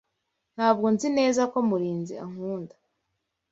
[0.55, 2.75] Ntabwo nzi neza ko Murinzi akunda.